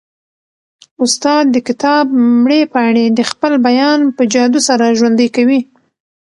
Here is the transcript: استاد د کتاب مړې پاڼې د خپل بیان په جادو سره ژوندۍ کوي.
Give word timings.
استاد 1.03 1.43
د 1.51 1.57
کتاب 1.67 2.05
مړې 2.41 2.61
پاڼې 2.73 3.05
د 3.17 3.19
خپل 3.31 3.53
بیان 3.67 3.99
په 4.15 4.23
جادو 4.33 4.59
سره 4.67 4.95
ژوندۍ 4.99 5.29
کوي. 5.35 5.59